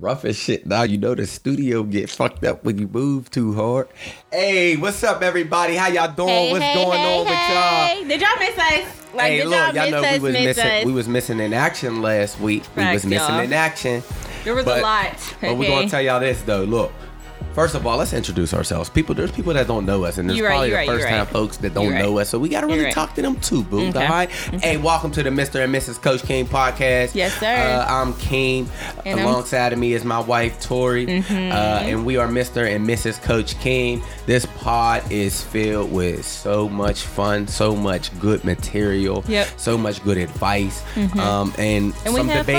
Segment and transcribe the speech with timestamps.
[0.00, 0.66] Rough as shit.
[0.66, 3.86] Now you know the studio get fucked up when you move too hard.
[4.32, 5.76] Hey, what's up, everybody?
[5.76, 6.28] How y'all doing?
[6.30, 7.24] Hey, what's hey, going hey, on
[8.00, 8.08] with y'all?
[8.08, 9.14] Did y'all miss us?
[9.14, 10.12] Like, hey, did look, y'all y'all miss know us?
[10.14, 10.66] we was miss missing.
[10.72, 10.84] us?
[10.84, 12.64] We was missing in action last week.
[12.74, 13.38] we was missing y'all.
[13.40, 14.02] in action.
[14.42, 15.34] there was but- a lot.
[15.40, 15.74] But we're okay?
[15.76, 16.64] gonna tell y'all this though.
[16.64, 16.92] Look,
[17.54, 18.90] first of all, let's introduce ourselves.
[18.90, 21.08] People, there's people that don't know us, and there's You're probably you're the first you're
[21.08, 21.28] time right.
[21.28, 22.22] folks that don't You're know right.
[22.22, 22.28] us.
[22.30, 22.94] So we gotta really You're right.
[22.94, 23.88] talk to them too, boo.
[23.88, 24.04] Okay.
[24.04, 24.30] All right.
[24.30, 25.62] Hey, welcome to the Mr.
[25.62, 26.00] and Mrs.
[26.02, 27.14] Coach King podcast.
[27.14, 27.46] Yes, sir.
[27.46, 28.68] Uh, I'm King.
[29.06, 31.52] And I'm- Alongside of me is my wife Tori, Mm-hmm.
[31.52, 32.66] uh, and we are Mr.
[32.74, 33.22] and Mrs.
[33.22, 34.02] Coach King.
[34.26, 39.46] This pod is filled with so much fun, so much good material, Yep.
[39.46, 39.58] Mm-hmm.
[39.58, 40.82] so much good advice,
[41.18, 42.54] um, and, And some have fun.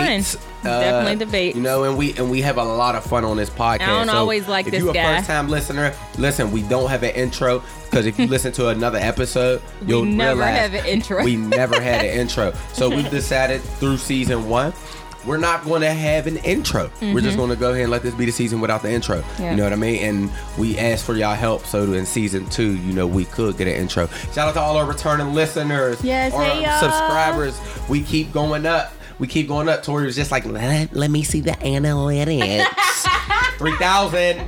[0.65, 1.55] Uh, Definitely debate.
[1.55, 3.81] You know, and we and we have a lot of fun on this podcast.
[3.81, 5.17] I don't So always like if this you a guy.
[5.17, 8.97] first time listener, listen, we don't have an intro because if you listen to another
[8.99, 11.23] episode, you'll never realize have an intro.
[11.23, 12.53] We never had an intro.
[12.73, 14.73] So we decided through season one.
[15.25, 16.91] We're not going to have an intro.
[17.01, 19.21] We're just going to go ahead and let this be the season without the intro.
[19.21, 19.41] Mm-hmm.
[19.41, 19.49] Yeah.
[19.51, 20.03] You know what I mean?
[20.03, 23.67] And we asked for y'all help so in season two, you know, we could get
[23.67, 24.05] an intro.
[24.33, 26.79] Shout out to all our returning listeners, Yes, our hey, y'all.
[26.79, 27.59] subscribers.
[27.89, 28.93] We keep going up.
[29.19, 29.83] We keep going up.
[29.83, 32.65] Tori was just like, let, let me see the analytics.
[33.57, 34.41] 3,000.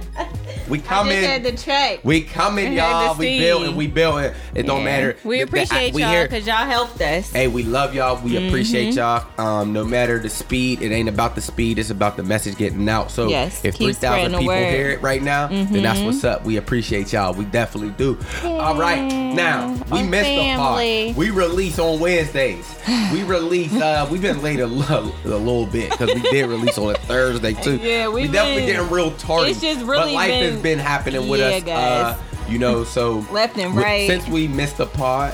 [0.70, 1.14] We I coming.
[1.16, 2.00] just had to check.
[2.04, 3.14] We coming, I had y'all.
[3.16, 3.40] to We see.
[3.40, 3.76] building.
[3.76, 4.32] We building.
[4.56, 4.86] It don't Yeah.
[4.86, 5.18] matter.
[5.24, 7.32] We The- the- appreciate y'all because y'all helped us.
[7.32, 8.20] Hey, we love y'all.
[8.24, 8.98] We appreciate Mm-hmm.
[9.40, 9.62] y'all.
[9.62, 11.80] Um, no matter the speed, it ain't about the speed.
[11.80, 13.12] It's about the message getting out.
[13.12, 14.58] So Yes, if three thousand people word.
[14.58, 14.76] Mm-hmm.
[14.76, 16.44] hear it right now, then that's what's up.
[16.46, 17.34] We appreciate y'all.
[17.34, 18.18] We definitely do.
[18.44, 21.04] All right, now we Our missed family.
[21.04, 21.18] the pod.
[21.18, 22.66] We release on Wednesdays.
[23.14, 23.74] We release.
[23.74, 26.98] Uh, we've been late a, lo- a little bit because we did release on a
[27.00, 27.78] Thursday too.
[27.78, 29.52] Yeah, we we've definitely been- getting real tardy.
[29.52, 31.64] it's just but really life has been- happening with Yeah, us.
[31.64, 32.16] guys.
[32.16, 32.18] Uh,
[32.50, 34.08] you know, so Left and right.
[34.08, 35.34] Since we missed the pod,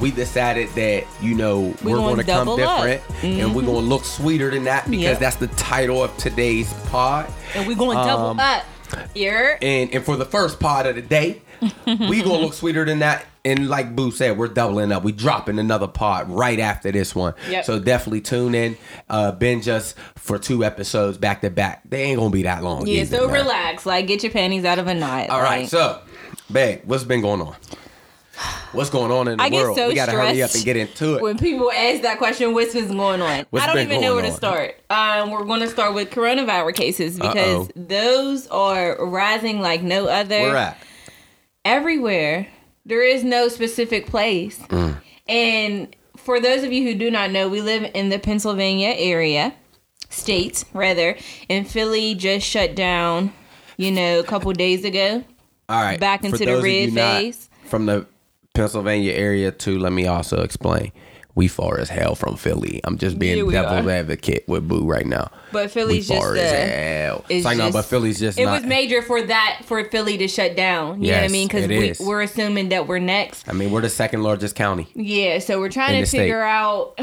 [0.00, 2.84] we decided that you know We we're gonna come double up.
[2.84, 5.18] different, and we're going to look sweeter than that because Yep.
[5.20, 7.30] that's the title of today's pod.
[7.54, 8.64] and we're going to double Um, up.
[9.14, 11.42] You're And and for the first pod of the day,
[11.86, 13.24] we gonna look sweeter than that.
[13.44, 15.02] And like Boo said, we're doubling up.
[15.02, 17.34] We dropping another pod right after this one.
[17.48, 17.64] Yep.
[17.64, 18.76] So definitely tune in.
[19.08, 21.82] Uh, binge us for two episodes back to back.
[21.88, 22.86] They ain't gonna be that long.
[22.86, 23.86] yeah, either, so relax.
[23.86, 25.30] Like, get your panties out of a knot.
[25.30, 26.00] All right, like- so,
[26.52, 27.56] babe, what's been going on?
[28.72, 29.76] What's going on in the I world?
[29.76, 31.22] so we gotta hurry up and get into it.
[31.22, 33.44] when people ask that question, what's been going on?
[33.50, 34.76] What's I don't even know where to start.
[34.88, 37.68] Um, we're going to start with coronavirus cases because Uh-oh.
[37.74, 40.40] those are rising like no other.
[40.40, 40.78] Where at?
[41.64, 42.46] Everywhere.
[42.84, 44.58] There is no specific place.
[44.68, 45.00] Mm.
[45.28, 49.54] And for those of you who do not know, we live in the Pennsylvania area,
[50.08, 51.16] states rather,
[51.48, 53.32] and Philly just shut down.
[53.76, 55.24] You know, a couple days ago.
[55.70, 55.98] All right.
[55.98, 57.48] Back into the red phase.
[57.64, 58.06] From the
[58.52, 60.92] Pennsylvania area too, let me also explain.
[61.34, 62.80] We far as hell from Philly.
[62.84, 63.90] I'm just being Yeah, devil's are.
[63.90, 65.30] advocate with Boo right now.
[65.52, 67.18] But Philly's just far uh, as hell.
[67.28, 68.52] It's it's like no, just- but Philly's just It not.
[68.62, 71.02] was major for that for Philly to shut down.
[71.02, 71.46] You know what I mean?
[71.48, 73.48] Because we, we're assuming that we're next.
[73.48, 74.88] I mean, we're the second largest county.
[74.94, 76.18] Yeah, so we're trying to the state.
[76.18, 76.98] figure out.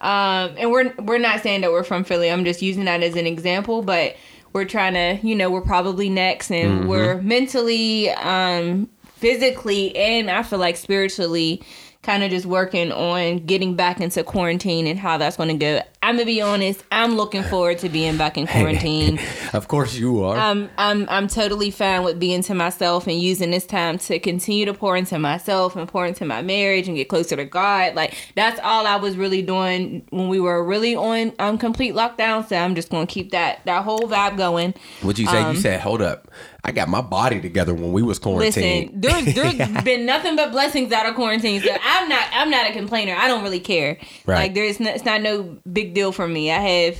[0.00, 2.30] Um, and we're we're not saying that we're from Philly.
[2.30, 4.16] I'm just using that as an example, but
[4.52, 6.88] we're trying to, you know, we're probably next, and Mm-hmm.
[6.88, 11.62] we're mentally, um, physically, and I feel like spiritually,
[12.04, 15.80] kind of just working on getting back into quarantine and how that's going to go.
[16.04, 16.84] I'm gonna be honest.
[16.92, 19.18] I'm looking forward to being back in quarantine.
[19.54, 20.36] Of course you are.
[20.36, 24.64] I'm I'm I'm totally fine with being to myself and using this time to continue
[24.64, 27.94] to pour into myself and pour into my marriage and get closer to God.
[27.94, 32.46] Like that's all I was really doing when we were really on um complete lockdown.
[32.48, 34.74] So I'm just gonna keep that that whole vibe going.
[35.02, 35.38] What'd you say?
[35.40, 36.28] um, you said, hold up.
[36.66, 39.02] I got my body together when we was quarantined.
[39.04, 41.60] Listen, there's there's been nothing but blessings out of quarantine.
[41.60, 43.14] So I'm not I'm not a complainer.
[43.14, 43.98] I don't really care.
[44.26, 44.38] Right.
[44.38, 46.50] Like there's no, it's not no big deal for me.
[46.50, 46.98] I have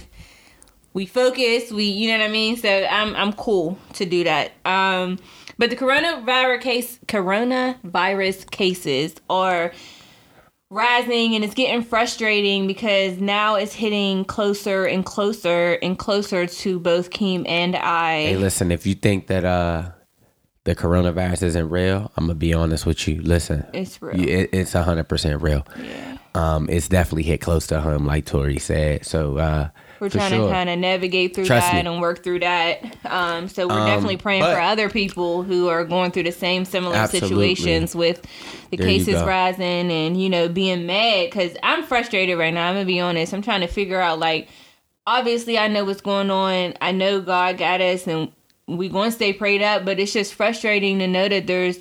[0.94, 1.70] we focus.
[1.72, 2.56] We you know what I mean.
[2.56, 4.52] So I'm I'm cool to do that.
[4.64, 5.18] Um,
[5.58, 9.72] but the coronavirus case coronavirus cases are
[10.70, 16.80] rising and it's getting frustrating because now it's hitting closer and closer and closer to
[16.80, 18.22] both Keem and I.
[18.22, 19.90] Hey, listen, if you think that uh
[20.64, 23.20] the coronavirus isn't real, I'm gonna be honest with you.
[23.20, 24.18] Listen, It's real.
[24.18, 25.66] it, it's hundred percent real.
[25.78, 26.13] Yeah.
[26.34, 29.06] Um, it's definitely hit close to home, like Tori said.
[29.06, 29.68] So uh,
[30.00, 30.48] We're trying sure.
[30.48, 31.88] to kind of navigate through Trust that me.
[31.90, 32.82] and work through that.
[33.04, 36.64] Um, so we're Um, definitely praying for other people who are going through the same
[36.64, 37.54] similar Absolutely.
[37.54, 38.26] situations with
[38.70, 42.68] the There cases rising and you know being mad because I'm frustrated right now.
[42.68, 43.32] I'm gonna be honest.
[43.32, 44.48] I'm trying to figure out like
[45.06, 46.74] obviously I know what's going on.
[46.80, 48.32] I know God got us and
[48.66, 51.78] we going to stay prayed up, but it's just frustrating to know that there's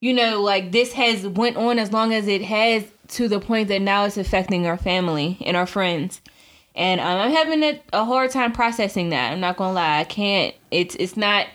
[0.00, 3.68] you know like this has went on as long as it has to the point
[3.68, 6.20] that now it's affecting our family and our friends.
[6.74, 9.32] and um, I'm having a, a hard time processing that.
[9.32, 10.54] I'm not gonna lie, I can't.
[10.70, 11.46] It's it's not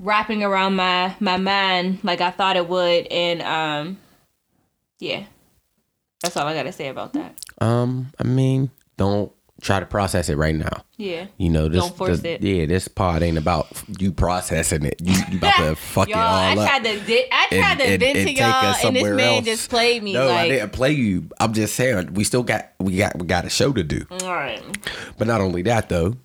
[0.00, 3.98] wrapping around my my mind like I thought it would, and um,
[4.98, 5.24] yeah,
[6.22, 7.34] that's all I gotta say about that.
[7.60, 10.84] Um, I mean, don't try to process it right now.
[10.96, 11.26] Yeah.
[11.38, 12.42] You know, this, Don't force it.
[12.42, 13.66] Yeah, this pod ain't about
[13.98, 14.96] you processing it.
[15.02, 16.68] You, you about to fuck y'all, it all I up.
[16.68, 19.34] tried to di- I and- tried to and- vent and to y'all, and this man
[19.36, 19.44] else.
[19.44, 20.12] just played me.
[20.12, 21.28] No, I didn't play you.
[21.40, 24.06] I'm just saying we still got we got we got a show to do.
[24.22, 24.62] all right,
[25.18, 26.16] But not only that though.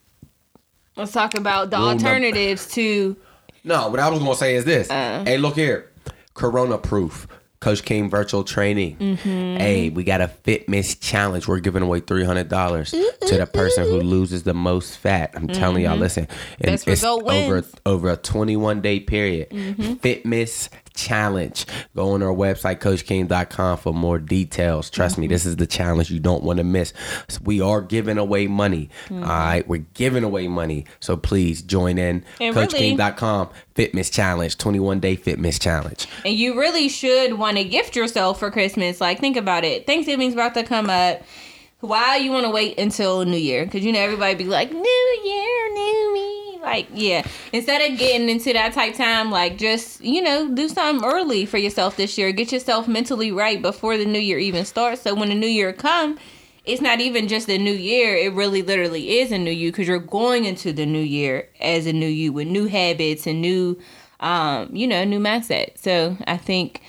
[0.96, 3.16] let's talk about the Rule number- alternatives to.
[3.64, 4.90] No, what I was gonna say is this.
[4.90, 5.24] Uh.
[5.26, 5.90] hey, look here,
[6.34, 7.28] Corona proof.
[7.62, 8.98] Coach King virtual training.
[8.98, 9.58] Mm-hmm.
[9.58, 11.48] Hey, we got a fitness challenge.
[11.48, 15.32] We're giving away three hundred dollars to the person who loses the most fat.
[15.36, 16.28] I'm telling y'all, listen,
[16.60, 17.72] and Best result over wins.
[17.86, 19.52] over a 21 day period.
[19.52, 19.94] Mm-hmm.
[19.96, 21.66] Fitness challenge.
[21.96, 24.90] Go on our website, CoachKing.com for more details.
[24.90, 25.22] Trust Mm-hmm.
[25.22, 26.94] me, this is the challenge you don't want to miss.
[27.28, 28.90] So we are giving away money.
[29.06, 29.24] Mm-hmm.
[29.24, 30.86] all right, we're giving away money.
[31.00, 32.24] So please join in.
[32.40, 36.08] And really- CoachKing.com fitness challenge, 21 day fitness challenge.
[36.26, 39.00] And you really should want to gift yourself for Christmas.
[39.02, 39.86] Like, think about it.
[39.88, 41.22] Thanksgiving's about to come up.
[41.80, 43.66] Why you want to wait until New Year?
[43.66, 46.31] Because you know everybody be like, New Year, new me.
[46.62, 47.28] Like, yeah.
[47.52, 51.58] Instead of getting into that type time, like, just you know, do something early for
[51.58, 52.32] yourself this year.
[52.32, 55.02] Get yourself mentally right before the New Year even starts.
[55.02, 56.20] So when the New Year come,
[56.64, 58.16] it's not even just a new year.
[58.16, 61.88] It really, literally is a new you because you're going into the new year as
[61.88, 63.80] a new you with new habits and new,
[64.20, 65.78] um, you know, new mindset.
[65.80, 66.82] So I think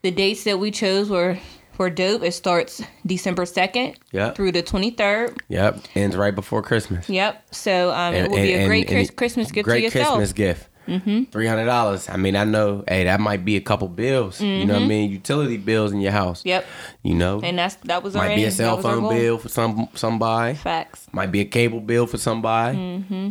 [0.00, 1.38] the dates that we chose were
[1.78, 2.22] were dope.
[2.22, 4.34] It starts December second Yep.
[4.36, 5.36] through the twenty third.
[5.48, 5.78] Yep.
[5.94, 7.08] Ends right before Christmas.
[7.08, 7.42] Yep.
[7.54, 9.84] So um, it And- will be and- a great and- Chris- Christmas gift great to
[9.84, 10.06] yourself.
[10.16, 10.68] Christmas gift.
[10.88, 11.24] Mm-hmm.
[11.24, 12.08] Three hundred dollars.
[12.08, 12.82] I mean, I know.
[12.88, 14.40] Hey, that might be a couple bills.
[14.40, 15.10] You know what I mean?
[15.10, 16.40] Utility bills in your house.
[16.40, 16.48] Mm-hmm.
[16.48, 16.66] Yep.
[17.02, 19.36] You know, And that's that was might be a cell That was our phone bill
[19.36, 20.54] for some somebody.
[20.54, 21.06] Facts.
[21.12, 22.78] Might be a cable bill for somebody.
[22.78, 23.30] Mm-hmm.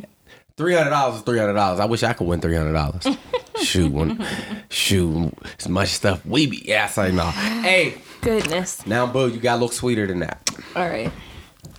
[0.55, 1.79] Three hundred dollars is three hundred dollars.
[1.79, 3.07] I wish I could win three hundred dollars.
[3.63, 4.23] shoot, when,
[4.69, 6.61] shoot, as much stuff we be.
[6.65, 7.23] Yeah, I say no.
[7.67, 8.85] Hey, Goodness.
[8.85, 10.49] now, boo, you gotta look sweeter than that.
[10.75, 11.11] All right.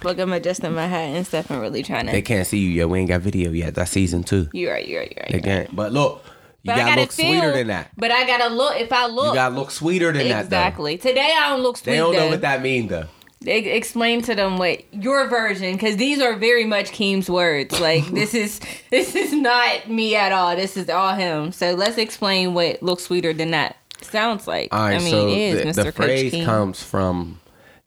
[0.04, 2.12] Look, I'm adjusting my hat and stuff and really trying to.
[2.12, 2.88] They can't see you yet.
[2.88, 3.74] We ain't got video yet.
[3.74, 4.48] That's season two.
[4.52, 4.86] You're right.
[4.86, 5.12] You're right.
[5.16, 5.32] You're right.
[5.32, 5.74] They can't.
[5.74, 6.22] But look,
[6.62, 7.90] you But I gotta look feel, sweeter than that.
[7.96, 8.76] But I gotta look.
[8.80, 10.44] If I look, You gotta look sweeter than that.
[10.44, 10.98] exactly.
[10.98, 11.92] Today I don't look sweet.
[11.92, 12.30] They don't know though.
[12.30, 13.06] what that mean though.
[13.46, 17.78] E- explain to them what your version, because these are very much Keem's words.
[17.80, 20.54] Like this is this is not me at all.
[20.54, 21.50] This is all him.
[21.50, 24.68] So let's explain what looks sweeter than that sounds like.
[24.72, 25.84] All right, I mean, so it is the, Mr.
[25.84, 26.44] the phrase Keem.
[26.44, 27.40] comes from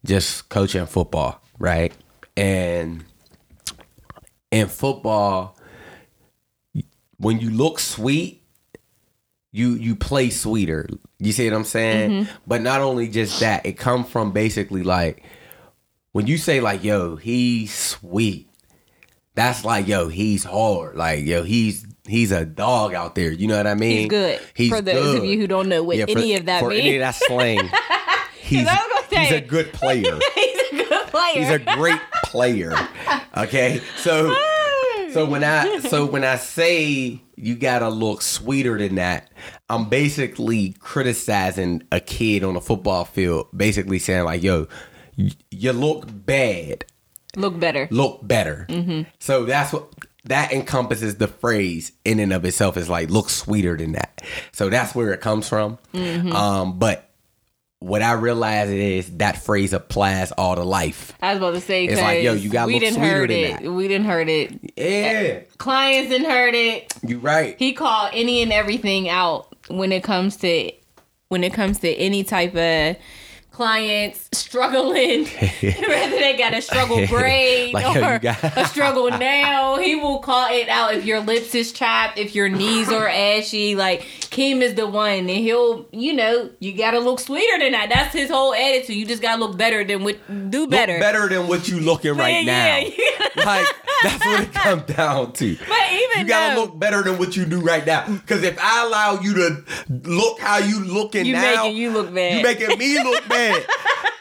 [0.04, 1.92] just coaching football, right?
[2.36, 3.04] And
[4.50, 5.56] in football,
[7.18, 8.42] when you look sweet,
[9.52, 10.88] you you play sweeter.
[11.18, 12.10] You see what I'm saying?
[12.10, 12.32] Mm-hmm.
[12.46, 15.22] But not only just that, it come from basically like
[16.12, 18.48] when you say like, "Yo, he's sweet."
[19.34, 23.56] That's like, "Yo, he's hard." Like, "Yo, he's he's a dog out there." You know
[23.56, 23.98] what I mean?
[23.98, 24.40] He's good.
[24.54, 26.68] He's For those of you who don't know what Yeah, for- any of that for
[26.70, 27.70] means, any of that slang.
[28.42, 28.68] He's,
[29.08, 30.02] he's a good player.
[30.34, 31.32] he's a good player.
[31.34, 32.74] He's a great player.
[33.34, 34.34] Okay, so
[35.12, 39.30] so when I so when I say you gotta look sweeter than that,
[39.70, 43.46] I'm basically criticizing a kid on a football field.
[43.56, 44.66] Basically saying like, "Yo,
[45.50, 46.84] you look bad.
[47.36, 47.88] look better.
[47.90, 49.02] Look better." Mm-hmm.
[49.18, 49.88] So that's what.
[50.26, 54.22] That encompasses the phrase in and of itself is like look sweeter than that.
[54.52, 55.78] So that's where it comes from.
[55.94, 57.08] Um, but
[57.80, 61.12] what I realize is that phrase applies all to life.
[61.20, 63.30] I was about to say It's like, yo, you gotta we look didn't sweeter heard
[63.30, 63.62] than it.
[63.62, 63.70] that.
[63.72, 64.72] We didn't heard it.
[64.76, 66.94] Yeah, Clients didn't heard it.
[67.02, 67.56] you right.
[67.58, 70.70] he called any and everything out when it comes to
[71.28, 72.96] when it comes to any type of
[73.52, 75.24] clients struggling
[75.62, 80.48] whether they got a struggle grade Like, or got- a struggle now he will call
[80.52, 84.74] it out if your lips is chapped if your knees are ashy like Kim is
[84.74, 88.54] the one and he'll you know you gotta look sweeter than that that's his whole
[88.54, 90.16] attitude you just gotta look better than what
[90.50, 92.88] do better Look better than what you looking right Yeah, now.
[92.96, 93.44] yeah.
[93.44, 93.66] like
[94.02, 95.56] that's what it comes down to.
[95.56, 98.04] but even You gotta though look better than what you do right now.
[98.08, 99.64] Because if I allow you to
[100.08, 103.41] look how you looking you now, making you look bad you making me look bad
[103.50, 103.66] it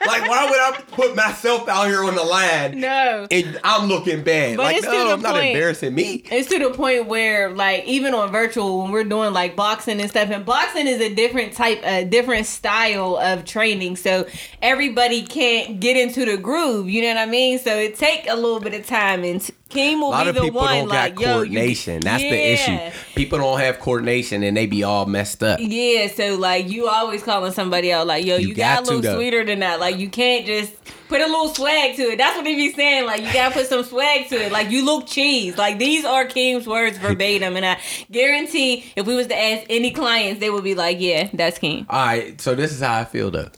[0.07, 4.23] like why would I put myself out here on the line no and I'm looking
[4.23, 4.57] bad?
[4.57, 6.23] But like it's to no, I'm not point- embarrassing me.
[6.31, 10.09] It's to the point where, like, even on virtual, when we're doing like boxing and
[10.09, 13.95] stuff, and boxing is a different type, a different style of training.
[13.97, 14.25] So
[14.61, 16.89] everybody can't get into the groove.
[16.89, 17.59] You know what I mean?
[17.59, 20.29] So it take a little bit of time and t- Keem will A lot be
[20.31, 21.27] of the people one don't like got yo.
[21.29, 22.01] you- coordination.
[22.01, 22.77] That's the issue.
[23.15, 25.59] People don't have coordination and they be all messed up.
[25.61, 28.85] Yeah, so like you always calling somebody out like, yo, you, You got, got a
[28.87, 29.15] to, little though.
[29.17, 29.79] sweeter than that.
[29.79, 30.73] Like you can't just
[31.07, 32.17] put a little swag to it.
[32.17, 33.05] That's what he be saying.
[33.05, 34.51] Like you gotta put some swag to it.
[34.51, 35.57] Like you look cheese.
[35.57, 37.77] Like these are Keem's words verbatim, and I
[38.11, 41.85] guarantee if we was to ask any clients, they would be like, yeah, that's Keem.
[41.89, 43.49] All right, so this is how I feel though.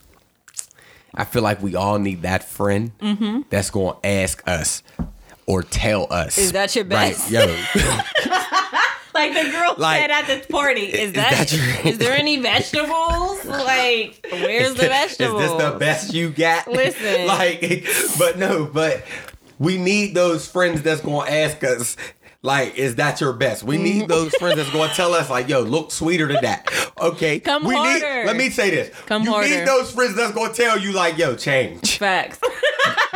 [1.16, 3.42] I feel like we all need that friend Mm-hmm.
[3.50, 4.82] that's gonna ask us
[5.46, 6.38] or tell us.
[6.38, 7.30] Is that your best?
[7.32, 7.56] Right, yo.
[9.24, 12.40] Like the girl Like, said at the party, is, is that, that is there any
[12.40, 13.46] vegetables?
[13.54, 15.44] Like where's the vegetables?
[15.44, 16.68] Is this the best you got?
[16.68, 17.28] Listen.
[17.28, 17.86] like,
[18.18, 19.04] but no, but
[19.60, 21.96] we need those friends that's gonna ask us.
[22.42, 23.64] Like, is that your best?
[23.64, 24.08] We need mm.
[24.08, 26.68] those friends that's gonna tell us, like, yo, look sweeter than that.
[27.00, 27.40] Okay.
[27.40, 28.20] Come we harder.
[28.20, 28.94] Need, let me say this.
[29.06, 29.48] Come you harder.
[29.48, 31.98] need those friends that's gonna tell you, like, yo, change.
[31.98, 32.40] Facts.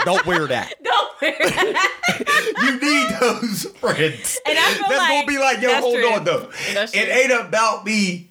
[0.08, 0.74] Don't wear that.
[0.84, 2.54] Don't wear that.
[2.62, 4.40] You need those friends.
[4.48, 6.10] And I feel that's like gonna be like, yo, hold true.
[6.14, 6.50] on though.
[6.70, 8.30] It ain't about me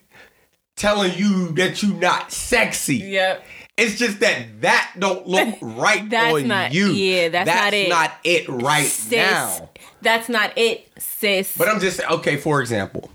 [0.75, 2.97] telling you that you not sexy.
[2.97, 3.45] Yep.
[3.77, 6.87] It's just that that don't look right That's on not- you.
[6.93, 7.91] yeah, that's not it.
[7.91, 9.69] not it right Sis, now.
[10.01, 11.55] that's not it, sis.
[11.59, 12.39] But I'm just okay.
[12.39, 13.11] For example,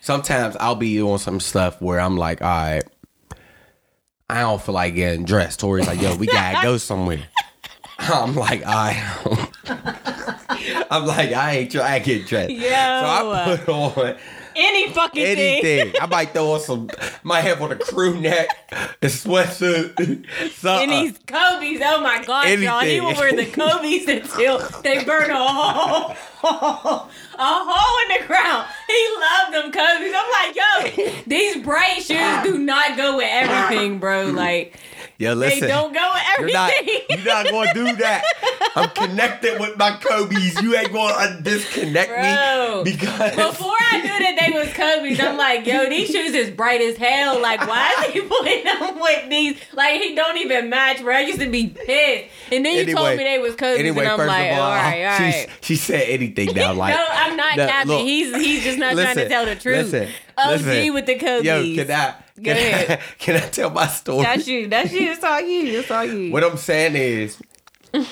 [0.00, 2.84] sometimes I'll be on some stuff where I'm like, all right,
[4.28, 5.58] I don't feel like getting dressed.
[5.58, 7.26] Tori's like, yo, we gotta go somewhere.
[8.08, 8.96] I'm like, I.
[10.90, 12.50] I'm like, I ain't trying to get dressed.
[12.50, 12.68] Yo.
[12.68, 14.16] So I put on
[14.56, 15.64] Any fucking thing.
[15.64, 15.94] anything.
[16.00, 16.90] I might throw on some,
[17.22, 19.94] might have on a crew neck, a sweatsuit,
[20.52, 20.90] something.
[20.90, 22.80] And these Kobe's, oh my god, y'all.
[22.80, 26.16] He will wear the Kobe's until they burn a hole.
[26.42, 28.66] a hole in the ground.
[28.88, 30.14] He loved them Kobe's.
[30.16, 34.26] I'm like, yo, these bright shoes do not go with everything, bro.
[34.26, 34.76] Like,
[35.20, 36.72] Yo, they don't go with You're not,
[37.10, 38.24] you're not gonna do that.
[38.74, 40.58] I'm connected with my Kobe's.
[40.62, 42.84] You ain't gonna uh, disconnect Bro.
[42.84, 46.48] me because Before I knew that they was Kobe's, I'm like, yo, these shoes is
[46.50, 47.38] bright as hell.
[47.38, 49.58] Like, why is he putting them with these?
[49.74, 51.14] Like, he don't even match, bro.
[51.14, 52.30] I used to be pissed.
[52.50, 55.04] And then you told me they was Kobe's, anyway, and I'm like, all, all right,
[55.04, 56.72] all she's- she said anything now.
[56.72, 58.06] Like, no, I'm not No, capping.
[58.06, 59.92] he's he's just not trying to tell the truth.
[59.92, 60.08] Listen,
[60.38, 60.94] OG listen.
[60.94, 61.44] with the Kobe's.
[61.44, 62.14] Yo, can I?
[62.42, 64.22] Go Can I, can I tell my story?
[64.24, 64.68] That's you.
[64.68, 65.10] That's you.
[65.10, 65.80] It's all you.
[65.80, 66.32] It's all you.
[66.32, 67.40] What I'm saying is,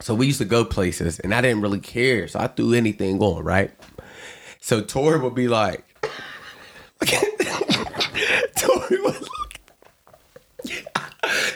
[0.00, 3.20] so we used to go places, and I didn't really care, so I threw anything
[3.20, 3.70] on, right?
[4.60, 5.84] So Tori would be like,
[8.56, 9.60] Tori would look.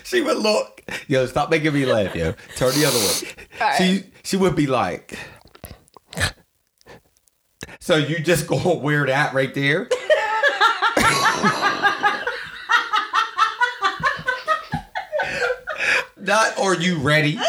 [0.05, 0.83] She would look.
[1.09, 2.35] Yo, stop making me laugh, yo.
[2.57, 3.75] Turn the other way.
[3.79, 5.19] She she would be like.
[7.81, 9.89] So you just gonna wear that right there?
[16.27, 17.37] Not are you ready?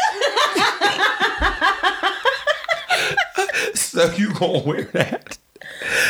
[3.74, 5.36] so you gonna wear that?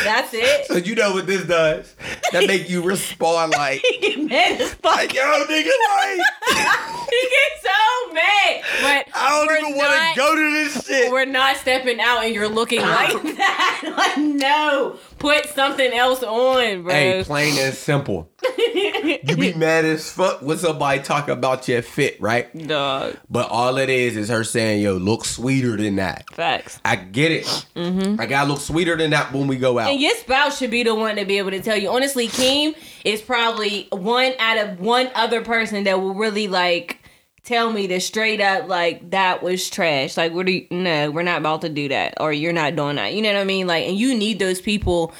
[0.03, 0.67] That's it.
[0.67, 1.95] So you know what this does?
[2.31, 4.95] That make you respond like, he get mad as fuck.
[4.95, 6.19] like yo, nigga, like
[7.09, 8.61] he gets so mad.
[8.81, 11.11] But I don't even want to go to this shit.
[11.11, 13.93] We're not stepping out, and you're looking like that.
[13.97, 16.93] Like no, put something else on, bro.
[16.93, 18.29] Hey, plain and simple.
[18.57, 22.55] You be mad as fuck when somebody talk about your fit, right?
[22.67, 23.17] Dog.
[23.29, 26.79] But all it is is her saying, "Yo, look sweeter than that." Facts.
[26.85, 27.45] I get it.
[27.75, 28.19] Mm-hmm.
[28.19, 29.89] I gotta look sweeter than that when we go out.
[29.91, 31.89] And your spouse should be the one to be able to tell you.
[31.89, 36.99] Honestly, Keem is probably one out of one other person that will really like
[37.43, 40.17] tell me to straight up like that was trash.
[40.17, 40.67] Like, what do you?
[40.69, 43.13] No, we're not about to do that, or you're not doing that.
[43.13, 43.67] You know what I mean?
[43.67, 45.13] Like, and you need those people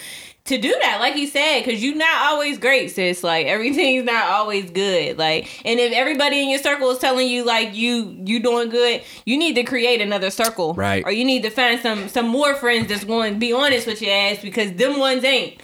[0.45, 3.23] to do that, like you said, because you're not always great, sis.
[3.23, 5.17] Like everything's not always good.
[5.17, 9.01] Like, and if everybody in your circle is telling you like you you doing good,
[9.25, 11.03] you need to create another circle, Right.
[11.05, 14.01] Or you need to find some some more friends that's going to be honest with
[14.01, 15.61] your ass because them ones ain't.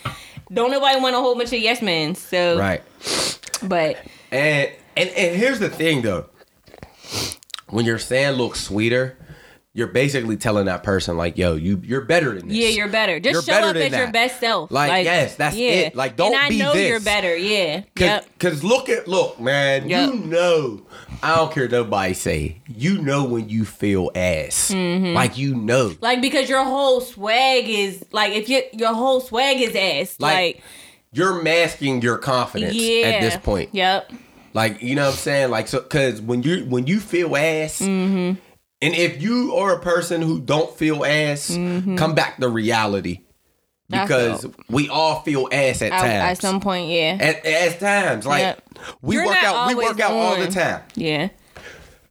[0.54, 2.16] Don't nobody want a whole bunch of yes men.
[2.16, 2.82] So, right.
[3.64, 3.98] but
[4.32, 6.26] And and and here's the thing though.
[7.70, 9.18] When you're saying look sweeter,
[9.78, 13.20] you're basically telling that person like, "Yo, you you're better than this." yeah, you're better.
[13.20, 14.72] Just You're show better up as your best self.
[14.72, 15.96] Like, yes, that's it.
[15.96, 16.88] Like, don't and I be know this.
[16.90, 17.36] you're better.
[17.36, 17.82] Yeah.
[17.96, 18.26] Cause, Yep.
[18.40, 19.90] Cause look at look, man.
[19.90, 20.14] Yep.
[20.14, 20.86] You know,
[21.22, 22.62] I don't care nobody say.
[22.68, 25.14] You know when you feel ass, Mm-hmm.
[25.14, 29.60] like you know, Like because your whole swag is like if your your whole swag
[29.60, 30.16] is ass.
[30.22, 30.64] like, Like,
[31.12, 33.08] you're masking your confidence yeah.
[33.08, 33.70] at this point.
[33.74, 34.10] Yep.
[34.54, 35.50] Like you know what I'm saying?
[35.52, 38.40] Like so, cause when you when you feel ass, Mm-hmm.
[38.82, 43.22] And if you are a person who don't feel ass, come back to reality.
[43.92, 44.04] Mm-hmm.
[44.04, 46.04] Because we all feel ass at times.
[46.06, 47.18] at some point, yeah.
[47.20, 48.64] at, at times, like Yep.
[49.04, 50.82] we You're work out, we work out all the time.
[50.96, 51.30] yeah.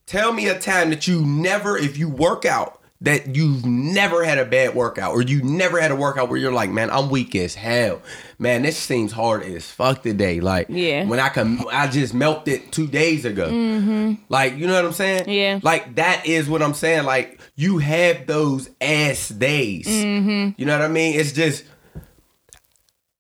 [0.06, 4.38] tell me a time that you never, if you work out, that you've never had
[4.38, 7.34] a bad workout or you never had a workout where you're like, man, I'm weak
[7.36, 8.00] as hell.
[8.38, 10.40] Man, this seems hard as fuck today.
[10.40, 11.04] Like, Yeah.
[11.06, 13.48] when I can, I just melted two days ago.
[13.48, 14.14] Mm-hmm.
[14.28, 15.28] Like, you know what I'm saying?
[15.28, 15.60] Yeah.
[15.62, 17.04] Like, that is what I'm saying.
[17.04, 19.86] Like, you have those ass days.
[19.86, 20.60] Mm-hmm.
[20.60, 21.18] You know what I mean?
[21.18, 21.64] It's just,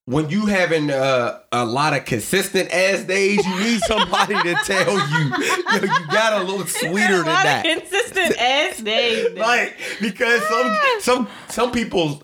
[0.06, 4.92] when you having uh, a lot of consistent ass days, you need somebody to tell
[4.92, 5.30] you,
[5.70, 7.64] yo, you gotta look sweeter than that.
[7.64, 9.28] consistent ass days.
[9.38, 12.22] Like because some some some people's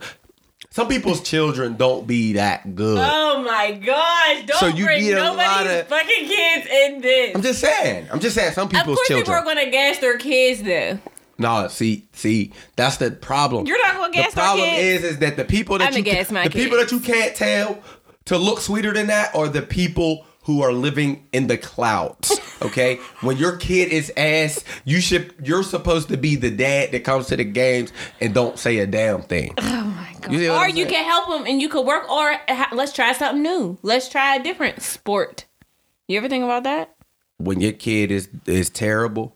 [0.73, 2.99] some people's children don't be that good.
[3.01, 4.45] Oh my gosh!
[4.47, 7.35] Don't So you bring get a nobody's lot of- fucking kids in this.
[7.35, 8.09] I'm just saying.
[8.13, 8.53] I'm just saying.
[8.53, 9.39] Some of people's course, people children.
[9.39, 10.99] are gonna gas their kids though.
[11.41, 13.67] No, see, see, that's the problem.
[13.67, 15.05] You're not gonna gas The problem kids?
[15.05, 17.35] is, is that the people that I'ma you gas my the people that you can't
[17.35, 17.81] tell
[18.27, 22.39] to look sweeter than that are the people who are living in the clouds.
[22.63, 27.05] Okay, when your kid is ass, you should you're supposed to be the dad that
[27.05, 29.55] comes to the games and don't say a damn thing.
[29.57, 30.31] Oh my god!
[30.31, 32.07] You or I'm you can help them and you could work.
[32.11, 33.79] Or ha- let's try something new.
[33.81, 35.47] Let's try a different sport.
[36.07, 36.95] You ever think about that?
[37.39, 39.35] When your kid is is terrible,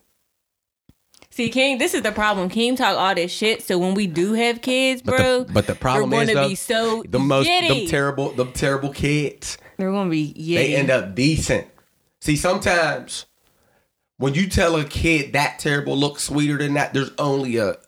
[1.35, 2.49] See, King, this is the problem.
[2.49, 5.67] King talk all this shit, so when we do have kids, but bro, the, but
[5.67, 9.59] the problem we're is gonna though, be so the most them terrible them terrible kids.
[9.77, 10.55] They're gonna be yitty.
[10.55, 11.67] they end up decent.
[12.21, 13.27] See, sometimes
[14.19, 17.79] when you tell a kid that terrible looks sweeter than that, there's only a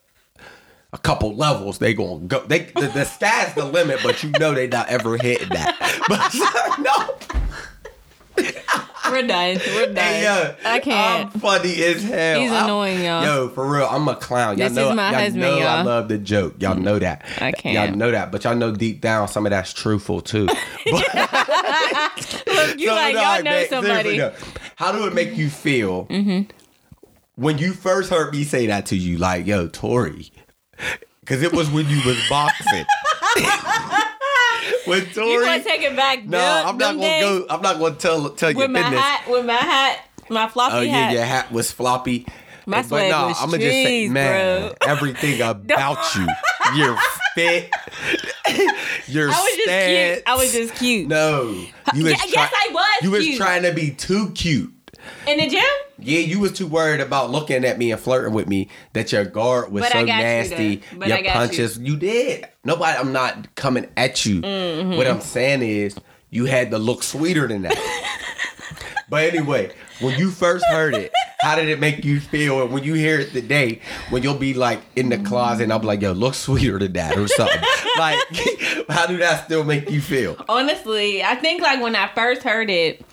[0.93, 2.45] a couple levels they gonna go.
[2.45, 5.77] They the, the sky's the limit, but you know they not ever hitting that.
[6.09, 6.35] But
[6.81, 7.46] no,
[9.11, 9.59] We're done.
[9.75, 9.97] We're done.
[9.97, 11.35] hey yo, I can't.
[11.35, 12.41] I'm funny as hell.
[12.41, 13.25] He's I'm- annoying, y'all.
[13.25, 14.59] Yo, for real, I'm a clown.
[14.59, 15.85] Y'all This know, is my y'all husband, know I y'all.
[15.87, 16.55] love the joke.
[16.59, 16.83] Y'all mm.
[16.83, 17.25] know that.
[17.41, 17.75] I can't.
[17.75, 20.47] Y'all know that, but y'all know deep down some of that's truthful too.
[20.87, 24.19] Look, you So, like y'all all know man, somebody.
[24.19, 24.33] no.
[24.77, 26.51] How do it make you feel mm-hmm.
[27.37, 29.19] when you first heard me say that to you?
[29.19, 30.31] Like, yo, Tori,
[31.21, 32.85] because it was when you was boxing.
[34.87, 36.25] You Tori, gonna take it back?
[36.25, 37.47] no, I'm not gonna days go.
[37.51, 39.01] I'm not gonna tell tell your with my business.
[39.01, 39.31] hat.
[39.31, 40.79] With my hat, my floppy hat.
[40.79, 41.13] Oh yeah, hat.
[41.13, 42.27] your hat was floppy.
[42.69, 44.89] My but no, was I'm gonna just say, man, bro.
[44.89, 46.27] everything about you,
[46.75, 46.99] your
[47.37, 47.71] fit,
[49.07, 50.15] your I was just stance.
[50.17, 50.23] cute.
[50.27, 51.09] I was just cute.
[51.09, 51.43] No,
[51.95, 54.73] you was Yeah, yes, I was You was trying to be too cute.
[55.27, 55.63] In the gym?
[55.99, 59.25] Yeah, you was too worried about looking at me and flirting with me that your
[59.25, 60.83] guard was But so you, nasty.
[60.97, 61.97] But your punches, you.
[61.97, 62.47] did.
[62.65, 64.43] Nobody, I'm not coming at you.
[64.43, 64.97] Mm-hmm.
[64.97, 65.97] What I'm saying is,
[66.31, 67.77] you had to look sweeter than that.
[69.09, 72.63] but anyway, when you first heard it, how did it make you feel?
[72.63, 75.79] And when you hear it today, when you'll be like in the closet, and I'll
[75.79, 77.63] be like, "Yo, look sweeter than that," or something.
[77.99, 78.19] like,
[78.89, 80.37] how do that still make you feel?
[80.49, 83.05] Honestly, I think like when I first heard it,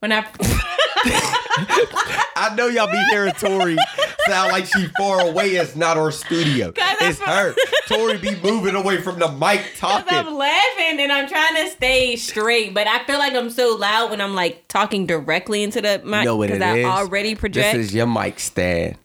[0.00, 0.20] when I
[1.04, 3.76] I know y'all be hearing Tori
[4.26, 5.50] sound like she far away.
[5.50, 6.72] It's not our studio.
[6.76, 7.54] It's her.
[7.88, 12.16] Tori be moving away from the mic Cause I'm laughing and I'm trying to stay
[12.16, 16.00] straight, but I feel like I'm so loud when I'm like talking directly into the
[16.04, 16.84] mic You know I is?
[16.86, 17.76] already project.
[17.76, 18.96] This is your mic stand,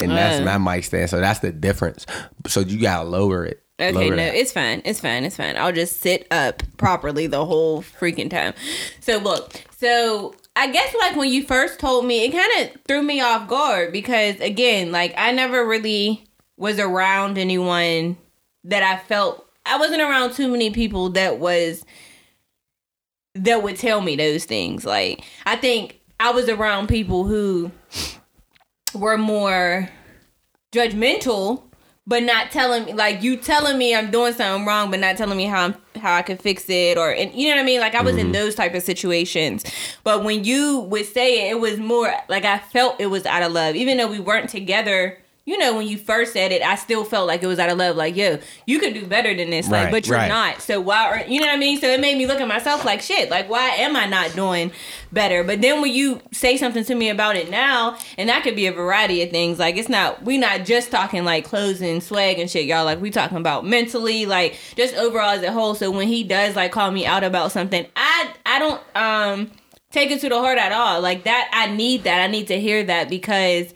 [0.00, 0.58] and that's Uh.
[0.58, 1.10] my mic stand.
[1.10, 2.06] So that's the difference.
[2.46, 3.62] So you gotta lower it.
[3.78, 4.80] Okay, Lower no, it's fine.
[4.86, 5.24] It's fine.
[5.24, 5.54] It's fine.
[5.58, 8.54] I'll just sit up properly the whole freaking time.
[9.00, 13.02] So look, so I guess like when you first told me, it kind of threw
[13.02, 16.24] me off guard because again, like I never really
[16.56, 18.16] was around anyone
[18.64, 21.84] that I felt I wasn't around too many people that was
[23.34, 24.86] that would tell me those things.
[24.86, 27.70] Like I think I was around people who
[28.94, 29.90] were more
[30.72, 31.64] judgmental
[32.06, 35.36] but not telling me like you telling me I'm doing something wrong, but not telling
[35.36, 37.80] me how I'm how I could fix it or and you know what I mean.
[37.80, 38.32] Like I was in mm-hmm.
[38.32, 39.64] those type of situations,
[40.04, 43.42] but when you would say it, it was more like I felt it was out
[43.42, 45.18] of love, even though we weren't together.
[45.48, 47.78] You know, when you first said it, I still felt like it was out of
[47.78, 47.94] love.
[47.94, 50.26] Like, yo, you could do better than this, like, Right, but you're right.
[50.28, 50.60] not.
[50.60, 51.06] So why?
[51.06, 51.80] Are, you know what I mean?
[51.80, 53.30] So it made me look at myself like, shit.
[53.30, 54.72] Like, why am I not doing
[55.12, 55.44] better?
[55.44, 58.66] But then when you say something to me about it now, and that could be
[58.66, 59.60] a variety of things.
[59.60, 62.84] Like, it's not we not just talking like clothes and swag and shit, y'all.
[62.84, 65.76] Like, we talking about mentally, like just overall as a whole.
[65.76, 69.50] So when he does like call me out about something, I I don't um
[69.92, 71.00] take it to the heart at all.
[71.00, 72.20] Like that, I need that.
[72.20, 73.72] I need to hear that because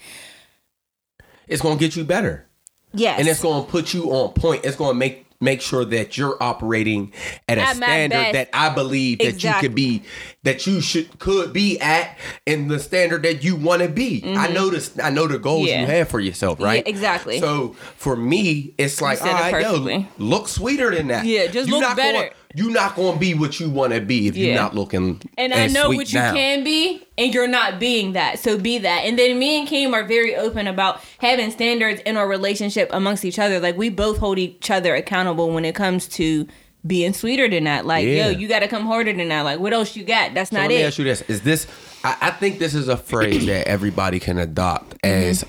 [1.50, 2.46] It's gonna get you better.
[2.94, 4.64] yes, and it's going to put you on point.
[4.64, 7.12] It's going to make make sure that you're operating
[7.48, 10.02] at a At standard that I believe that you could be
[10.42, 14.22] that you should could be at in the standard that you want to be.
[14.26, 14.98] I know this.
[15.02, 15.68] I know the goals Mm-hmm.
[15.68, 15.80] Yeah.
[15.80, 16.84] you have for yourself, right?
[16.84, 17.38] Yeah, exactly.
[17.40, 21.24] So for me, it's like, all said yo, look sweeter than that.
[21.24, 22.18] Yeah, just You're look better.
[22.18, 25.20] Going, you're not gonna be what you want to be if you're not looking.
[25.38, 26.32] And I know what you now.
[26.32, 28.38] can be, and you're not being that.
[28.40, 29.04] So be that.
[29.04, 33.24] And then me and Kim are very open about having standards in our relationship amongst
[33.24, 33.60] each other.
[33.60, 36.46] Like we both hold each other accountable when it comes to
[36.86, 37.86] being sweeter than that.
[37.86, 38.28] Like, Yeah.
[38.28, 39.42] yo, you got to come harder than that.
[39.42, 40.34] Like, what else you got?
[40.34, 40.86] That's So not let me it.
[40.86, 41.66] ask you this: Is this?
[42.02, 45.28] I, I think this is a phrase that everybody can adopt mm-hmm.
[45.30, 45.44] as,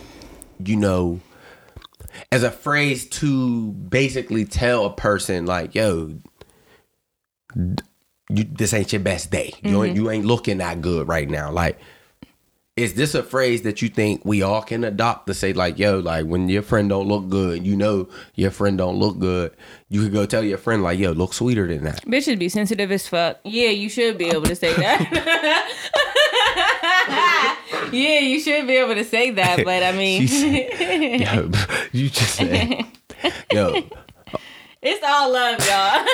[0.64, 1.22] you know,
[2.32, 6.16] as a phrase to basically tell a person like, "Yo,
[7.56, 9.54] you, this ain't your best day.
[9.62, 10.04] You ain't, mm-hmm.
[10.04, 11.80] you ain't looking that good right now." Like,
[12.78, 16.00] is this a phrase that you think we all can adopt to say like, "Yo,
[16.00, 19.56] like when your friend don't look good, you know your friend don't look good."
[19.90, 22.92] You could go tell your friend like, "Yo, look sweeter than that." Bitches be sensitive
[22.92, 23.40] as fuck.
[23.44, 25.68] Yeah, you should be able to say that.
[27.92, 29.64] yeah, you should be able to say that.
[29.64, 30.28] But I mean,
[31.22, 31.52] Yo,
[31.92, 32.86] you just said,
[33.52, 33.84] yo,
[34.82, 36.06] It's all love, y'all.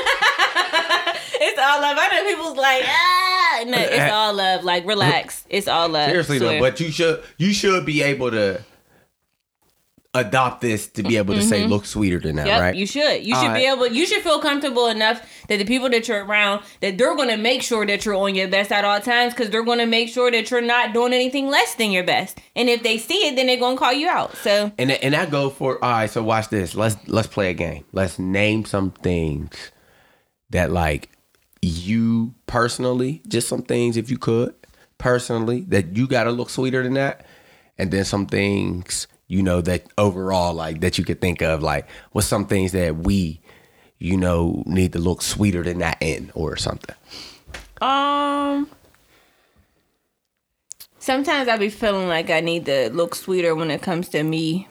[1.39, 1.97] It's all love.
[1.99, 4.63] I know people's like, ah, no, it's all love.
[4.63, 5.45] Like, relax.
[5.49, 6.09] It's all love.
[6.09, 8.61] seriously though, but you should you should be able to
[10.13, 12.75] adopt this to be able to say look sweeter than that, Yep, right?
[12.75, 13.23] you should.
[13.25, 13.87] You should be able.
[13.87, 17.37] You should feel comfortable enough that the people that you're around that they're going to
[17.37, 20.09] make sure that you're on your best at all times because they're going to make
[20.09, 22.39] sure that you're not doing anything less than your best.
[22.55, 24.35] And if they see it, then they're going to call you out.
[24.37, 26.09] So and and I go for all right.
[26.09, 26.73] So watch this.
[26.75, 27.85] Let's let's play a game.
[27.91, 29.71] Let's name some things
[30.49, 31.09] that like
[31.61, 34.53] you personally, just some things if you could
[34.97, 37.25] personally that you got to look sweeter than that,
[37.77, 41.87] and then some things you know that overall like that you could think of like
[42.13, 43.41] what's some things that we
[43.99, 46.95] you know need to look sweeter than that in or something.
[47.81, 48.69] Um.
[50.99, 54.67] Sometimes I be feeling like I need to look sweeter when it comes to me,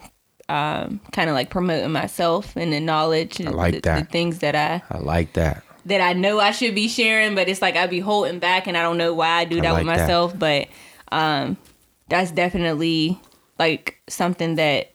[0.51, 3.99] um, kind of like promoting myself and the knowledge and like the, that.
[4.01, 5.63] the things that I I like that.
[5.87, 8.77] That I know I should be sharing, but it's like I be holding back, and
[8.77, 10.01] I don't know why I do that like with that.
[10.03, 10.39] myself.
[10.39, 10.69] But
[11.11, 11.57] um,
[12.09, 13.19] that's definitely
[13.59, 14.93] like something that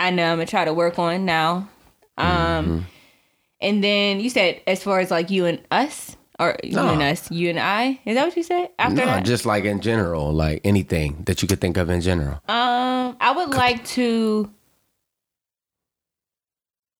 [0.00, 1.68] I know I'm gonna try to work on now.
[2.18, 2.78] Um, Mm-hmm.
[3.60, 6.88] and then you said as far as like you and us, or you No.
[6.88, 8.00] and us, you and I.
[8.04, 9.24] Is that what you said after No, that?
[9.24, 12.34] just like in general, like anything that you could think of in general.
[12.48, 14.50] Um, I would like to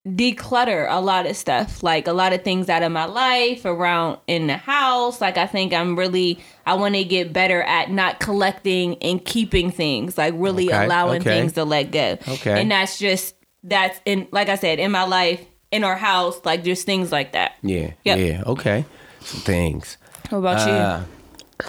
[0.07, 4.19] declutter a lot of stuff, like a lot of things out of my life around
[4.27, 5.21] in the house.
[5.21, 9.71] Like I think I'm really I want to get better at not collecting and keeping
[9.71, 11.39] things, like really Okay, allowing okay.
[11.41, 12.19] things to let go.
[12.29, 12.61] Okay.
[12.61, 16.65] And that's just that's in like I said, in my life, in our house, like
[16.65, 17.53] just things like that.
[17.63, 17.93] Yeah.
[18.05, 18.19] Yep.
[18.19, 18.43] Yeah.
[18.47, 18.85] Okay.
[19.21, 19.99] Some things.
[20.31, 21.01] What about Uh,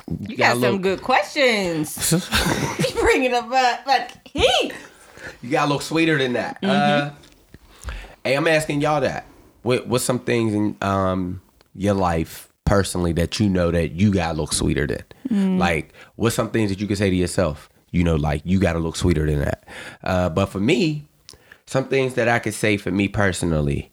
[0.10, 0.18] you?
[0.28, 2.12] You got gotta some look- good questions.
[2.80, 4.74] you bringing up uh, like heat.
[5.44, 6.58] You gotta look sweeter than that.
[6.64, 7.23] Uh, Mm-hmm.
[8.24, 9.26] Hey, I'm asking y'all that.
[9.62, 11.42] What what's some things in um
[11.76, 15.04] your life personally that you know that you gotta look sweeter than?
[15.30, 15.58] Mm.
[15.58, 17.70] Like, what's some things that you can say to yourself?
[17.92, 19.68] You know, like you gotta look sweeter than that.
[20.04, 21.08] Uh, but for me,
[21.66, 23.92] some things that I could say for me personally,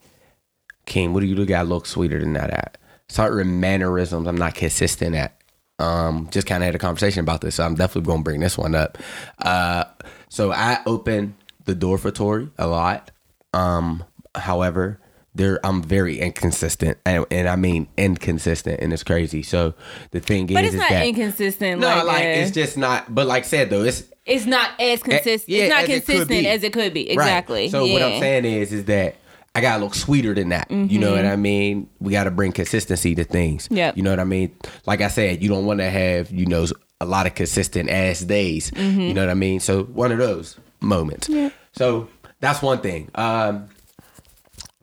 [0.86, 1.66] King, what do you look at?
[1.68, 2.78] look sweeter than that at?
[3.08, 5.36] Certain mannerisms I'm not consistent at.
[5.78, 8.58] Um, just kind of had a conversation about this, so I'm definitely gonna bring this
[8.58, 8.98] one up.
[9.38, 9.84] Uh,
[10.28, 13.10] so I open the door for Tori a lot.
[13.54, 15.00] Um, however,
[15.34, 19.42] there I'm very inconsistent, and, and I mean inconsistent, and it's crazy.
[19.42, 19.74] So
[20.10, 21.80] the thing But is, it's is not that inconsistent.
[21.80, 23.14] no, like, like uh, it's just not.
[23.14, 25.48] But like I said though, it's it's not as consistent.
[25.48, 26.46] yeah, it's not as it consistent be.
[26.48, 27.04] as it could be.
[27.04, 27.12] Right.
[27.12, 27.68] Exactly.
[27.68, 29.16] So what I'm saying is, is that
[29.54, 30.70] I gotta look sweeter than that.
[30.70, 31.88] You know what I mean?
[32.00, 33.68] We gotta bring consistency to things.
[33.68, 33.96] Mm-hmm.
[33.96, 34.54] You know what I mean?
[34.86, 36.66] Like I said, you don't want to have you know
[37.00, 38.70] a lot of consistent ass days.
[38.72, 39.00] Mm-hmm.
[39.00, 39.60] You know what I mean?
[39.60, 41.28] So one of those moments.
[41.28, 41.50] Yeah.
[41.72, 42.08] So
[42.40, 43.10] that's one thing.
[43.14, 43.68] Um,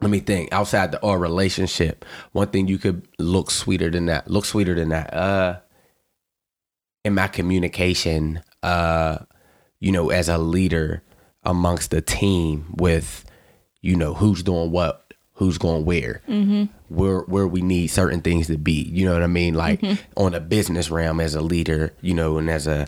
[0.01, 0.51] let me think.
[0.51, 4.29] Outside the our relationship, one thing you could look sweeter than that.
[4.29, 5.13] Look sweeter than that.
[5.13, 5.60] Uh,
[7.03, 9.19] in my communication, uh,
[9.79, 11.03] you know, as a leader
[11.43, 13.25] amongst the team with,
[13.81, 16.21] you know, who's doing what, who's going where,
[16.89, 18.83] where where we need certain things to be.
[18.91, 19.53] You know what I mean?
[19.53, 19.81] Like
[20.15, 22.88] on a business realm as a leader, you know, and as a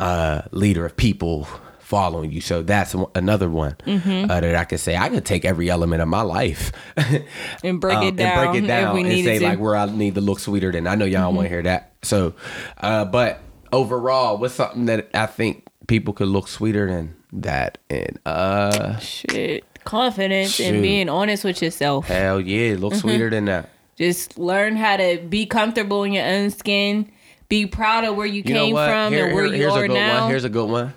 [0.00, 1.46] uh, leader of people
[1.92, 2.40] following you.
[2.40, 4.96] So that's another one uh, that I could say.
[4.96, 6.72] I could take every element of my life
[7.62, 8.38] and break um, it down.
[8.38, 9.44] and break it down and say to.
[9.44, 11.92] like where I need to look sweeter than I know y'all want to hear that.
[12.00, 12.32] So,
[12.78, 13.40] uh, but
[13.74, 17.76] overall, what's something that I think people could look sweeter than that?
[17.90, 19.64] And uh, Shit.
[19.84, 20.66] Confidence Shoot.
[20.74, 22.06] and being honest with yourself.
[22.06, 23.68] hell yeah, look sweeter than that.
[23.96, 27.12] Just learn how to be comfortable in your own skin.
[27.50, 29.84] Be proud of where you, You came from Here- and where here- you here's are
[29.84, 30.20] a good now.
[30.22, 30.30] one.
[30.30, 30.94] Here's a good one.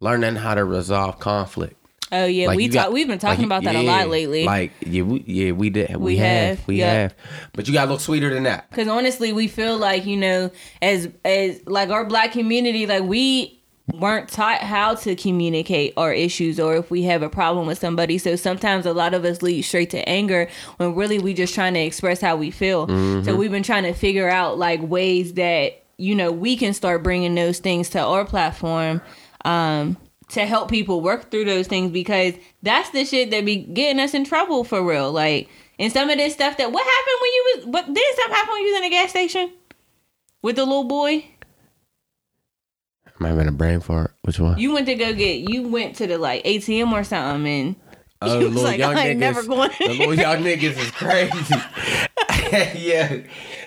[0.00, 1.74] Learning how to resolve conflict.
[2.10, 4.08] Oh yeah, Like, we you got- talk, we've been talking like, about that a lot
[4.08, 4.44] lately.
[4.44, 5.90] Like yeah, we, yeah, we did.
[5.90, 6.92] We, We have, have, we yeah.
[6.92, 7.14] have.
[7.52, 8.70] But you gotta look sweeter than that.
[8.70, 13.60] Because honestly, we feel like you know, as as like our black community, like we
[13.94, 18.18] weren't taught how to communicate our issues or if we have a problem with somebody.
[18.18, 21.74] So sometimes a lot of us lead straight to anger when really we just trying
[21.74, 22.86] to express how we feel.
[22.86, 23.36] So mm-hmm.
[23.36, 27.34] we've been trying to figure out like ways that you know we can start bringing
[27.34, 29.02] those things to our platform.
[29.48, 29.96] Um,
[30.30, 34.12] to help people work through those things because that's the shit that be getting us
[34.14, 35.10] in trouble for real.
[35.10, 38.34] Like, and some of this stuff that what happened when you was what did something
[38.34, 39.52] happen when you was in a gas station
[40.42, 41.24] with the little boy?
[43.20, 44.14] Am I having a brain fart?
[44.22, 44.58] Which one?
[44.58, 47.76] You went to go get you went to the like ATM or something and
[48.42, 49.20] you was like, I ain't niggas.
[49.20, 49.70] never going.
[49.78, 51.54] the little young niggas is crazy.
[52.76, 53.18] yeah,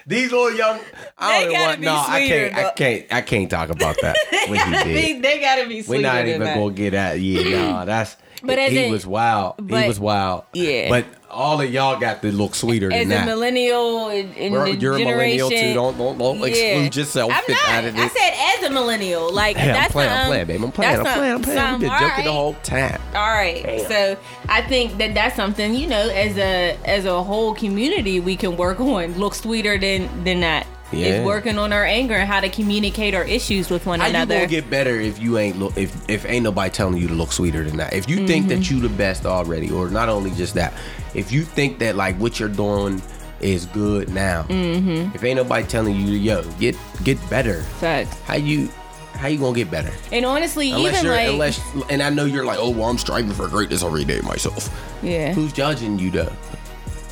[0.07, 0.79] these little young.
[1.17, 1.79] I They don't gotta want.
[1.81, 2.55] be No, I can't.
[2.55, 3.05] I can't.
[3.13, 4.15] I can't talk about that.
[4.51, 5.21] They, did.
[5.23, 6.55] they gotta be We're not even that.
[6.57, 7.19] gonna get that.
[7.19, 8.17] Yeah, no, that's.
[8.43, 9.56] But as he in- was wild.
[9.60, 10.43] but- he was wild.
[10.54, 10.89] Yeah.
[10.89, 13.25] But all of y'all got to look sweeter As than a that.
[13.25, 15.73] millennial in, in We're- the you're a millennial too.
[15.73, 17.69] Don't don't, don't exclude yourself I'm not.
[17.69, 19.32] out of I said as a millennial.
[19.34, 20.63] Like Yeah, I'm that's playing, I'm playing, babe.
[20.63, 21.80] I'm playing, I'm playing, I'm some- playing.
[21.80, 23.01] Been some- joking the whole time.
[23.15, 23.63] All right.
[23.63, 23.88] Damn.
[23.88, 24.17] So
[24.49, 28.58] I think that that's something you know, as a as a whole community, we can
[28.58, 29.17] work on.
[29.17, 30.67] Look sweeter than than that.
[30.91, 31.08] Yeah.
[31.21, 34.04] Is working on our anger and how to communicate our issues with one another.
[34.04, 34.36] How you another.
[34.36, 37.32] gonna get better if you ain't look if if ain't nobody telling you to look
[37.32, 37.93] sweeter than that?
[37.93, 38.75] If you think that Mm-hmm.
[38.75, 40.73] you the best already, or not only just that,
[41.13, 43.01] if you think that like what you're doing
[43.39, 45.15] is good now, Mm-hmm.
[45.15, 47.62] if ain't nobody telling you, yo, get get better.
[47.80, 48.19] Facts.
[48.23, 48.69] How you
[49.13, 49.91] how you gonna get better?
[50.12, 53.32] And honestly, Unless even like unless and I know you're like, oh well, I'm striving
[53.32, 54.69] for greatness every day myself.
[55.04, 55.34] yeah.
[55.34, 56.34] Who's judging you though?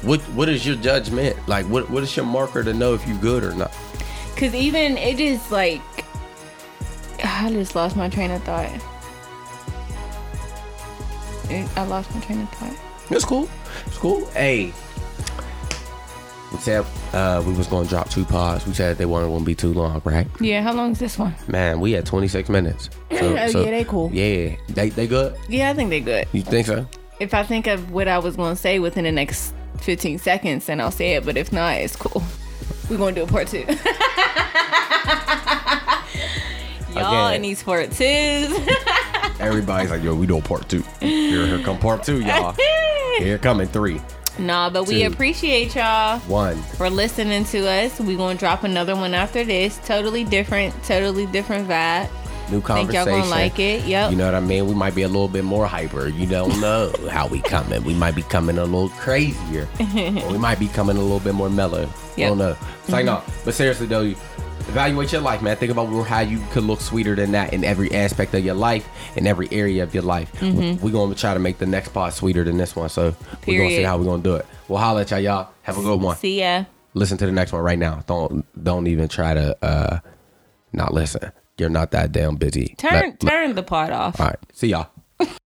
[0.01, 1.35] What what is your judgment?
[1.47, 3.71] Like what what is your marker to know if you're good or not?
[4.37, 5.81] Cause even it is like
[7.23, 8.69] I just lost my train of thought.
[11.49, 12.75] I lost my train of thought.
[13.09, 13.49] It's cool.
[13.85, 14.25] It's cool.
[14.27, 14.73] Hey.
[16.51, 18.65] We said uh, we was gonna drop two pods.
[18.65, 20.27] We said they weren't gonna be too long, right?
[20.39, 21.35] Yeah, how long is this one?
[21.47, 22.89] Man, we had 26 minutes.
[23.21, 24.09] Oh, yeah, they cool.
[24.13, 25.35] Yeah, they they good.
[25.49, 26.27] Yeah, I think they're good.
[26.31, 26.87] You think so?
[27.19, 30.65] If I think of what I was going to say within the next 15 seconds,
[30.65, 31.25] then I'll say it.
[31.25, 32.23] But if not, it's cool.
[32.89, 33.59] We're going to do a part two.
[36.95, 37.35] Y'all Again.
[37.35, 38.67] in these part twos.
[39.39, 40.83] Everybody's like, yo, we doing part two.
[40.99, 42.55] Here, here come part two, y'all.
[43.19, 43.99] Here coming three,
[44.37, 45.07] nah, but we Two.
[45.07, 46.55] appreciate y'all one.
[46.77, 47.99] for listening to us.
[47.99, 49.77] We're going to drop another one after this.
[49.85, 52.07] Totally different, totally different vibe.
[52.51, 52.93] New Think conversation.
[52.93, 53.85] y'all going to like it.
[53.85, 54.11] Yep.
[54.11, 54.67] You know what I mean?
[54.67, 56.07] We might be a little bit more hyper.
[56.07, 57.83] You don't know how we coming.
[57.83, 59.67] We might be coming a little crazier.
[59.79, 61.89] or we might be coming a little bit more mellow.
[62.17, 62.55] I don't know.
[62.81, 63.21] It's like no.
[63.45, 64.15] But seriously though, you
[64.67, 65.55] evaluate your life, man.
[65.57, 68.87] Think about how you could look sweeter than that in every aspect of your life,
[69.15, 70.29] in every area of your life.
[70.41, 72.89] We're gonna try to make the next part sweeter than this one.
[72.89, 73.15] So
[73.47, 73.85] we're gonna see Mm-hmm.
[73.85, 74.45] How we're gonna do it.
[74.67, 75.49] We'll holler at y'all, y'all.
[75.63, 76.15] Have a good one.
[76.17, 76.65] See ya.
[76.93, 78.03] Listen to the next one right now.
[78.07, 79.99] Don't don't even try to uh
[80.73, 81.31] not listen.
[81.59, 82.75] You're not that damn busy.
[82.77, 84.19] Turn Let- turn the part off.
[84.19, 84.39] all right.
[84.53, 84.89] See y'all.